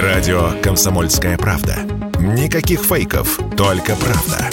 [0.00, 1.76] Радио «Комсомольская правда».
[2.18, 4.48] Никаких фейков, только правда.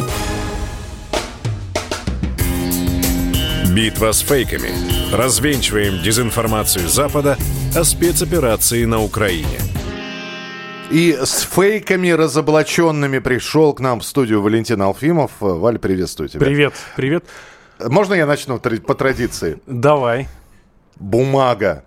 [3.74, 4.70] Битва с фейками.
[5.16, 7.38] Развенчиваем дезинформацию Запада
[7.74, 9.60] о спецоперации на Украине.
[10.92, 15.32] И с фейками разоблаченными пришел к нам в студию Валентин Алфимов.
[15.40, 16.46] Валь, приветствую тебя.
[16.46, 17.24] Привет, привет.
[17.80, 19.62] Можно я начну по традиции?
[19.66, 20.28] Давай.
[20.98, 21.86] Бумага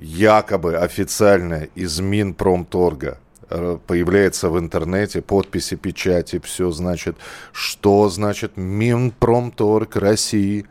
[0.00, 3.18] якобы официальная из Минпромторга
[3.48, 7.16] э, появляется в интернете, подписи, печати, все, значит,
[7.52, 10.66] что значит Минпромторг России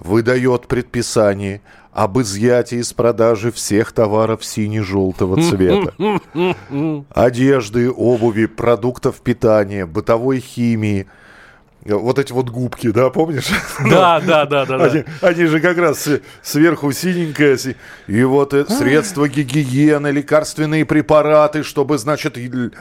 [0.00, 1.60] выдает предписание
[1.92, 5.94] об изъятии из продажи всех товаров сине-желтого цвета.
[7.10, 11.06] Одежды, обуви, продуктов питания, бытовой химии–
[11.84, 13.48] вот эти вот губки, да, помнишь?
[13.90, 14.76] Да, да, да, да.
[14.76, 16.08] Они, они же как раз
[16.42, 17.74] сверху синенькие.
[18.06, 22.38] И вот э, средства гигиены, лекарственные препараты, чтобы, значит,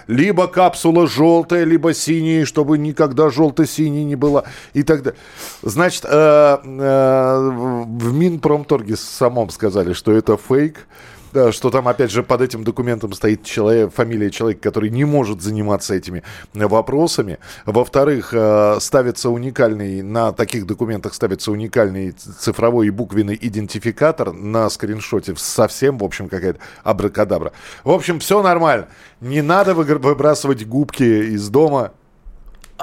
[0.08, 4.45] либо капсула желтая, либо синяя, чтобы никогда желто-синий не было.
[4.73, 5.19] И так далее.
[5.61, 7.50] Значит, э, э,
[7.85, 10.88] в Минпромторге самом сказали, что это фейк
[11.34, 15.42] да, что там, опять же, под этим документом стоит человек, фамилия человека, который не может
[15.42, 17.40] заниматься этими вопросами.
[17.66, 25.34] Во-вторых, э, ставится уникальный, на таких документах ставится уникальный цифровой и буквенный идентификатор на скриншоте.
[25.36, 27.52] Совсем, в общем, какая-то абракадабра.
[27.84, 28.88] В общем, все нормально.
[29.20, 31.94] Не надо выбрасывать губки из дома.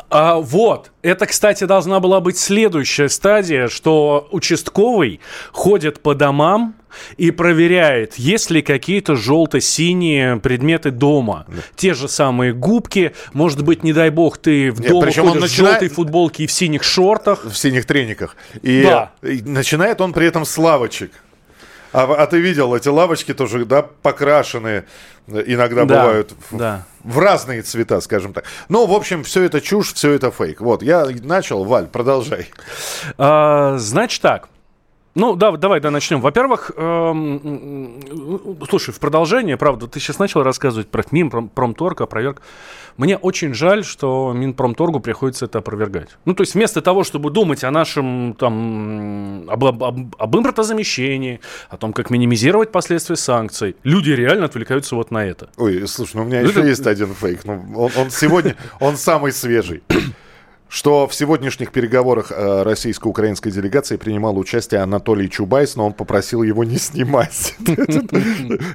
[0.08, 5.20] А, вот, это, кстати, должна была быть следующая стадия, что участковый
[5.52, 6.74] ходит по домам,
[7.16, 11.46] и проверяет, есть ли какие-то желто-синие предметы дома.
[11.48, 11.54] Да.
[11.76, 15.50] Те же самые губки, может быть, не дай бог, ты в дом ходишь начинает...
[15.50, 17.44] в желтой футболке и в синих шортах.
[17.44, 18.36] В синих трениках.
[18.62, 19.12] И, да.
[19.22, 21.12] и начинает он при этом с лавочек.
[21.92, 24.84] А, а ты видел, эти лавочки тоже, да, покрашенные
[25.26, 26.86] иногда да, бывают в, да.
[27.04, 28.44] в разные цвета, скажем так.
[28.68, 30.60] Ну, в общем, все это чушь, все это фейк.
[30.60, 32.48] Вот, я начал, Валь, продолжай.
[33.18, 34.48] А, значит так.
[35.14, 36.20] Ну, да, давай, да, начнем.
[36.20, 38.00] Во-первых, эм,
[38.68, 42.42] слушай, в продолжение, правда, ты сейчас начал рассказывать про Минпромторг, опроверг.
[42.96, 46.10] Мне очень жаль, что Минпромторгу приходится это опровергать.
[46.26, 51.76] Ну, то есть вместо того, чтобы думать о нашем, там, об, об, об импортозамещении, о
[51.76, 55.48] том, как минимизировать последствия санкций, люди реально отвлекаются вот на это.
[55.56, 56.68] Ой, слушай, ну у меня ну, еще это...
[56.68, 57.44] есть один фейк.
[57.44, 59.82] Ну, он, он сегодня, он самый свежий
[60.70, 66.62] что в сегодняшних переговорах э, российско-украинской делегации принимал участие Анатолий Чубайс, но он попросил его
[66.62, 67.56] не снимать.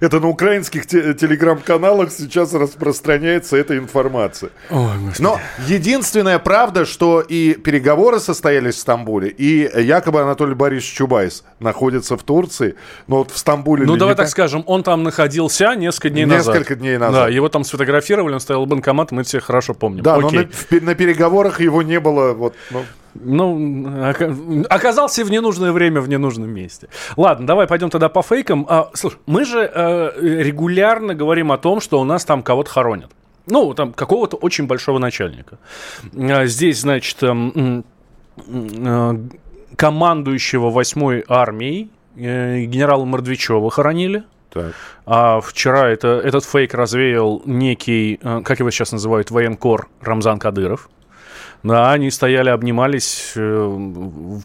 [0.02, 4.52] Это на украинских телеграм-каналах сейчас распространяется эта информация.
[4.70, 12.18] Но единственная правда, что и переговоры состоялись в Стамбуле, и якобы Анатолий Борисович Чубайс находится
[12.18, 12.76] в Турции,
[13.08, 13.86] но вот в Стамбуле...
[13.86, 16.56] Ну, давай так скажем, он там находился несколько дней назад.
[16.56, 17.28] Несколько дней назад.
[17.28, 20.04] Да, его там сфотографировали, он стоял банкомат, мы все хорошо помним.
[20.04, 22.56] Да, но на переговорах его не было вот...
[22.70, 22.84] Ну...
[23.18, 26.90] Ну, оказался в ненужное время в ненужном месте.
[27.16, 28.66] Ладно, давай пойдем тогда по фейкам.
[28.68, 33.12] А, слушай, мы же э, регулярно говорим о том, что у нас там кого-то хоронят.
[33.48, 35.60] Ну, там какого-то очень большого начальника.
[36.14, 37.82] А, здесь, значит, э,
[38.38, 39.18] э,
[39.78, 44.24] командующего 8 армией э, генерала Мордвичева хоронили.
[44.52, 44.74] Так.
[45.06, 50.90] А вчера это, этот фейк развеял некий, э, как его сейчас называют, военкор Рамзан Кадыров.
[51.66, 53.80] Да, они стояли, обнимались э,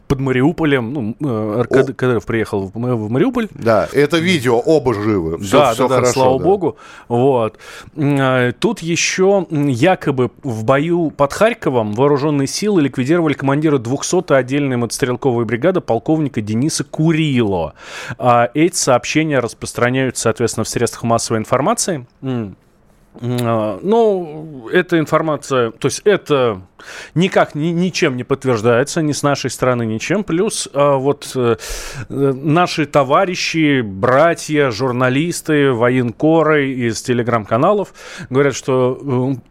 [0.09, 0.93] под Мариуполем.
[0.93, 1.93] Ну, э, О.
[1.93, 3.49] Кадыров приехал в, в Мариуполь.
[3.53, 5.37] Да, это видео, оба живы.
[5.39, 6.45] Все, да, все да, хорошо, слава да.
[6.45, 6.79] богу.
[7.09, 7.59] Вот.
[7.95, 15.45] Э, тут еще якобы в бою под Харьковом вооруженные силы ликвидировали командира 200-й отдельной мотострелковой
[15.45, 17.75] бригады полковника Дениса Курило.
[18.17, 22.07] А эти сообщения распространяются, соответственно, в средствах массовой информации.
[23.21, 26.63] Ну, эта информация, то есть это
[27.15, 30.25] никак ни, ничем не подтверждается, ни с нашей стороны ничем.
[30.25, 31.57] Плюс а, вот э,
[32.09, 37.93] наши товарищи, братья, журналисты, военкоры из телеграм-каналов
[38.31, 39.51] говорят, что э,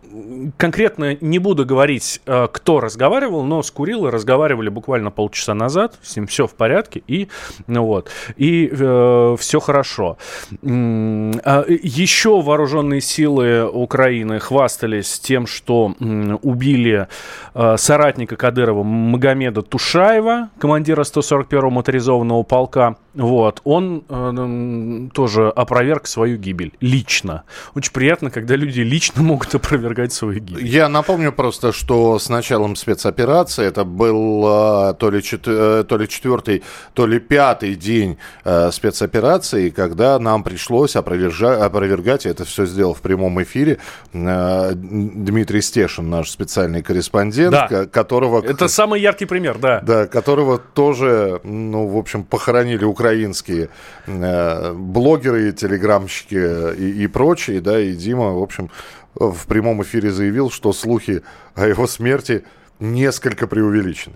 [0.57, 6.15] конкретно не буду говорить, э, кто разговаривал, но с Курилой разговаривали буквально полчаса назад, с
[6.15, 7.27] ним все в порядке, и,
[7.67, 10.17] ну вот, и э, все хорошо.
[10.61, 15.93] А, еще вооруженные силы Украины хвастались тем, что
[16.41, 17.07] убили
[17.53, 22.97] э, соратника Кадырова Магомеда Тушаева, командира 141-го моторизованного полка.
[23.19, 27.43] Вот, он э, тоже опроверг свою гибель лично.
[27.75, 30.65] Очень приятно, когда люди лично могут опровергать свою гибель.
[30.65, 35.97] Я напомню просто, что с началом спецоперации, это был э, то ли, чет, э, то
[35.97, 36.63] ли четвертый,
[36.93, 43.01] то ли пятый день э, спецоперации, когда нам пришлось опровержа, опровергать, это все сделал в
[43.01, 43.77] прямом эфире,
[44.13, 47.85] э, Дмитрий Стешин, наш специальный корреспондент, Да.
[47.85, 48.41] которого...
[48.43, 49.81] Это самый яркий пример, да.
[49.81, 53.69] Да, которого тоже, ну, в общем, похоронили украинские
[54.05, 58.69] э, блогеры, телеграмщики и, и прочие, да, и Дима, в общем,
[59.15, 61.23] в прямом эфире заявил, что слухи
[61.55, 62.43] о его смерти
[62.79, 64.15] несколько преувеличены.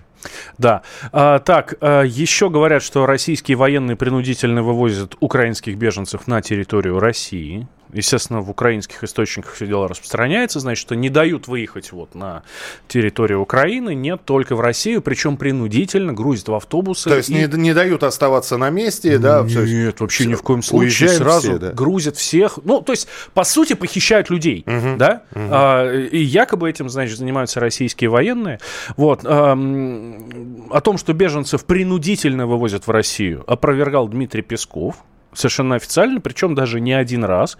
[0.57, 0.83] Да.
[1.11, 7.67] А, так, а, еще говорят, что российские военные принудительно вывозят украинских беженцев на территорию России.
[7.93, 12.43] Естественно, в украинских источниках все дело распространяется, значит, что не дают выехать вот на
[12.87, 17.09] территорию Украины, нет, только в Россию, причем принудительно грузят в автобусы.
[17.09, 19.41] То есть и- не, не дают оставаться на месте, да?
[19.43, 20.87] то есть Нет, вообще ни в коем случае.
[20.87, 21.71] уезжаем Сразу все, да?
[21.71, 22.59] грузят всех.
[22.63, 24.65] Ну, то есть, по сути, похищают людей,
[24.97, 25.23] да?
[25.35, 28.59] А, и якобы этим, значит, занимаются российские военные.
[28.97, 29.21] Вот.
[29.25, 34.95] ам, о том, что беженцев принудительно вывозят в Россию, опровергал Дмитрий Песков.
[35.33, 37.57] Совершенно официально, причем даже не один раз.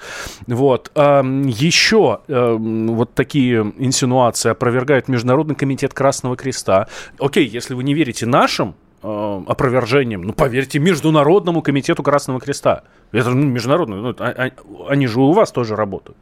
[0.48, 0.92] Вот.
[0.96, 6.88] Еще вот такие инсинуации опровергает Международный комитет Красного Креста.
[7.20, 12.84] Окей, если вы не верите нашим опровержением, ну, поверьте, Международному комитету Красного Креста.
[13.12, 14.52] Это ну, международный, ну, а- а-
[14.88, 16.18] они же у вас тоже работают.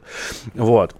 [0.55, 0.95] Вот.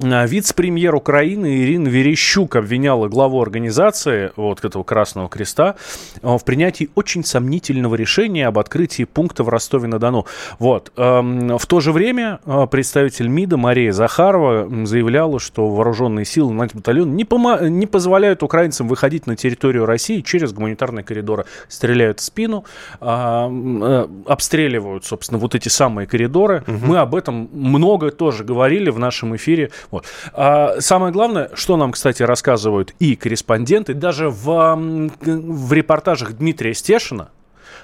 [0.00, 5.74] А, Вице-премьер Украины Ирина Верещук обвиняла главу организации вот этого Красного Креста
[6.22, 10.26] э, в принятии очень сомнительного решения об открытии пункта в Ростове-на-Дону.
[10.58, 10.92] Вот.
[10.96, 17.16] Эм, В то же время э, представитель МИДа Мария Захарова заявляла, что вооруженные силы батальон
[17.16, 21.44] не, пома- не позволяют украинцам выходить на территорию России через гуманитарные коридоры.
[21.68, 22.64] Стреляют в спину,
[23.00, 26.62] а, м, э, обстреливают, собственно, вот эти самые коридоры.
[26.66, 29.70] Мы об этом много тоже говорили в нашем эфире.
[29.90, 30.06] Вот.
[30.32, 37.30] А самое главное, что нам, кстати, рассказывают и корреспонденты, даже в, в репортажах Дмитрия Стешина,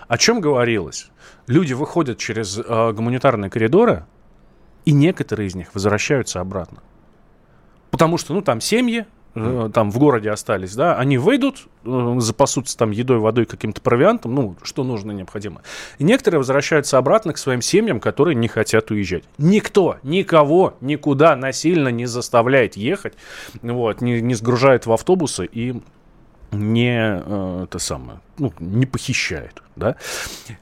[0.09, 1.09] о чем говорилось?
[1.47, 4.05] Люди выходят через э, гуманитарные коридоры,
[4.85, 6.83] и некоторые из них возвращаются обратно.
[7.91, 12.93] Потому что, ну, там семьи, там в городе остались, да, они выйдут, э, запасутся там
[12.93, 15.63] едой, водой, каким-то провиантом, ну, что нужно, необходимо.
[15.99, 19.25] И некоторые возвращаются обратно к своим семьям, которые не хотят уезжать.
[19.39, 23.15] Никто, никого, никуда насильно не заставляет ехать,
[23.63, 25.83] вот, не, не сгружает в автобусы и
[26.55, 29.97] не э, это самое, ну, не похищает, да.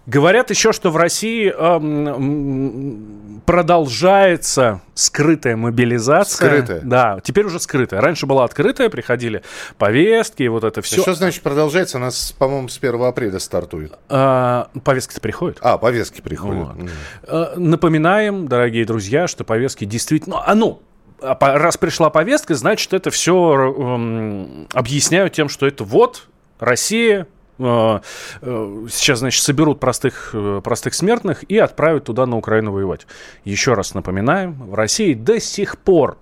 [0.06, 6.48] Говорят еще, что в России м, продолжается скрытая мобилизация.
[6.48, 6.80] Скрытая?
[6.82, 8.00] Да, теперь уже скрытая.
[8.00, 9.42] Раньше была открытая, приходили
[9.78, 11.00] повестки, вот это все.
[11.02, 11.98] Что значит продолжается?
[11.98, 13.92] У нас, по-моему, с 1 апреля стартует.
[14.08, 15.58] А, повестки-то приходят.
[15.60, 16.68] А, повестки приходят.
[16.74, 16.90] Вот.
[17.28, 20.42] Э, Напоминаем, дорогие друзья, что повестки действительно...
[20.46, 20.82] А ну, а по-
[21.22, 26.28] раз пришла повестка, значит, это все объясняют тем, что это вот
[26.58, 27.26] Россия,
[27.58, 28.00] э,
[28.40, 33.06] э, сейчас, значит, соберут простых, э, простых смертных и отправят туда на Украину воевать.
[33.44, 36.19] Еще раз напоминаем, в России до сих пор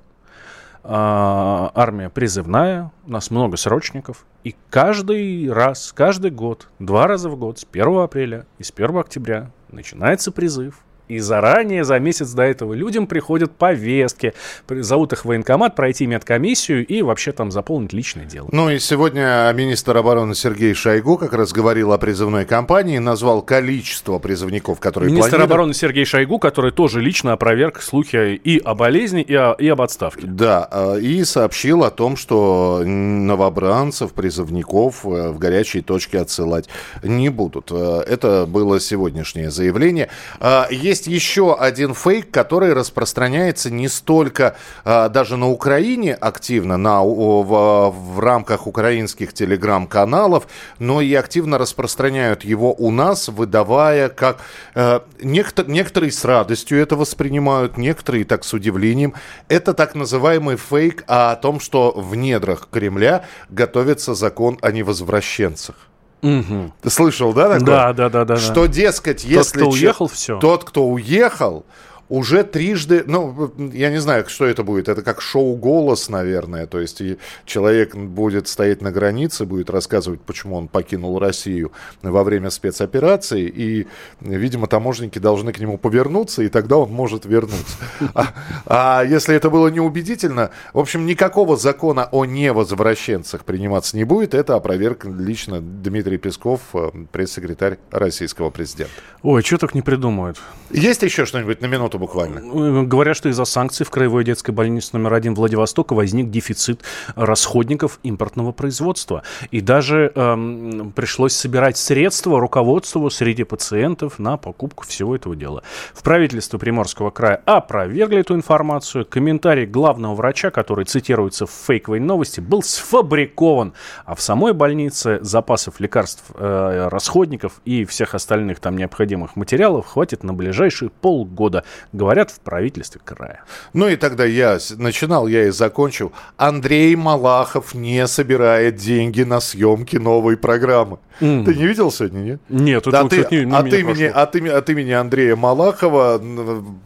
[0.82, 7.36] а, армия призывная, у нас много срочников, и каждый раз, каждый год, два раза в
[7.36, 10.78] год, с 1 апреля и с 1 октября начинается призыв.
[11.10, 14.32] И заранее, за месяц до этого, людям приходят повестки,
[14.68, 18.48] зовут их в военкомат, пройти медкомиссию и вообще там заполнить личное дело.
[18.52, 24.18] Ну и сегодня министр обороны Сергей Шойгу как раз говорил о призывной кампании, назвал количество
[24.20, 25.50] призывников, которые Министр планируют.
[25.50, 29.80] обороны Сергей Шойгу, который тоже лично опроверг слухи и о болезни, и, о- и об
[29.82, 30.26] отставке.
[30.26, 36.68] Да, э, и сообщил о том, что новобранцев, призывников э, в горячие точки отсылать
[37.02, 37.70] не будут.
[37.72, 40.08] Э, Это было сегодняшнее заявление.
[40.40, 40.66] А,
[41.00, 47.90] Есть еще один фейк, который распространяется не столько а, даже на Украине активно, на, в,
[47.90, 50.46] в рамках украинских телеграм-каналов,
[50.78, 54.40] но и активно распространяют его у нас, выдавая как...
[54.74, 59.14] э, некотор- некоторые с радостью это воспринимают, некоторые так с удивлением.
[59.48, 65.89] Это так называемый фейк о том, что в недрах Кремля готовится закон о невозвращенцах.
[66.20, 67.60] Ты слышал, да, такое?
[67.66, 68.36] Да, да, да, да.
[68.36, 69.58] Что, дескать, если...
[69.60, 70.38] кто чё- уехал, всё.
[70.38, 71.64] Тот, кто уехал,
[72.10, 76.80] уже трижды, ну, я не знаю, что это будет, это как шоу «Голос», наверное, то
[76.80, 77.00] есть
[77.46, 81.70] человек будет стоять на границе, будет рассказывать, почему он покинул Россию
[82.02, 83.86] во время спецоперации, и,
[84.20, 87.76] видимо, таможенники должны к нему повернуться, и тогда он может вернуться.
[88.12, 88.34] А,
[88.66, 94.56] а если это было неубедительно, в общем, никакого закона о невозвращенцах приниматься не будет, это
[94.56, 98.92] опроверг лично Дмитрий Песков, э, пресс-секретарь российского президента.
[99.22, 100.38] Ой, что так не придумают?
[100.70, 102.38] Есть еще что-нибудь на минуту буквально?
[102.40, 106.82] Э, говорят, что из-за санкций в Краевой детской больнице номер один Владивостока возник дефицит
[107.14, 109.22] расходников импортного производства.
[109.52, 115.62] И даже эм, пришлось собирать средства руководству среди пациентов на покупку всего этого дела.
[115.94, 119.04] В правительстве Приморского края опровергли эту информацию.
[119.04, 123.74] Комментарий главного врача, который цитируется в фейковой новости, был сфабрикован.
[124.04, 130.24] А в самой больнице запасов лекарств, э, расходников и всех остальных там необходимых материалов хватит
[130.24, 133.44] на ближайшие полгода, говорят в правительстве края.
[133.72, 136.12] Ну и тогда я начинал, я и закончил.
[136.36, 140.98] Андрей Малахов не собирает деньги на съемки новой программы.
[141.20, 141.44] Mm.
[141.44, 142.40] Ты не видел сегодня, нет?
[142.48, 146.20] Нет, да, ты, не, не от, имени, от, имени, от имени Андрея Малахова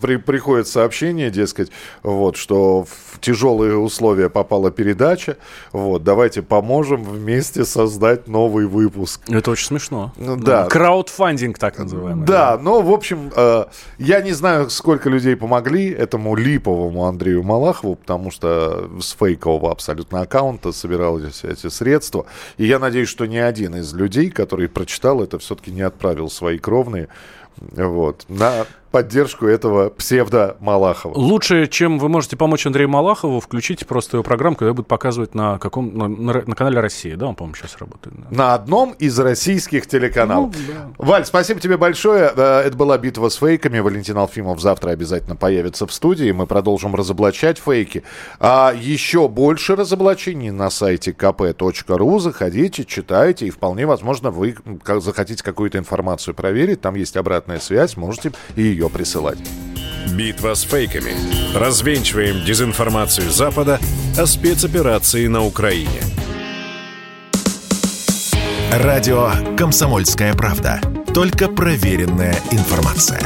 [0.01, 1.71] при, приходит сообщение, дескать,
[2.03, 5.37] вот, что в тяжелые условия попала передача,
[5.73, 9.21] вот, давайте поможем вместе создать новый выпуск.
[9.29, 10.13] Это очень смешно.
[10.17, 10.67] Ну, да.
[10.67, 12.27] Краудфандинг, так называемый.
[12.27, 12.63] Да, да.
[12.63, 13.67] но, в общем, э,
[13.99, 20.21] я не знаю, сколько людей помогли этому липовому Андрею Малахову, потому что с фейкового абсолютно
[20.21, 22.27] аккаунта собирались эти средства.
[22.57, 26.59] И я надеюсь, что ни один из людей, который прочитал это, все-таки не отправил свои
[26.59, 27.09] кровные
[27.57, 31.19] вот, на поддержку этого псевдо Малахова.
[31.19, 35.59] Лучше, чем вы можете помочь Андрею Малахову, включите просто его программу, когда будет показывать на
[35.59, 38.15] каком на, на, на канале Россия, да, он, по-моему, сейчас работает.
[38.17, 38.27] Да.
[38.31, 40.55] На одном из российских телеканалов.
[40.55, 40.91] Ну, да.
[40.97, 42.31] Валь, спасибо тебе большое.
[42.37, 43.81] Э, это была битва с фейками.
[43.81, 46.31] Валентин Алфимов завтра обязательно появится в студии.
[46.31, 48.05] Мы продолжим разоблачать фейки.
[48.39, 52.21] А еще больше разоблачений на сайте kp.ru.
[52.21, 54.55] Заходите, читайте, и вполне возможно вы
[54.87, 56.81] захотите какую-то информацию проверить.
[56.81, 59.39] Там есть обратная связь, можете ее ее присылать.
[60.11, 61.13] Битва с фейками.
[61.57, 63.81] Развенчиваем дезинформацию Запада
[64.19, 66.03] о спецоперации на Украине.
[68.73, 70.81] Радио «Комсомольская правда».
[71.15, 73.21] Только проверенная информация.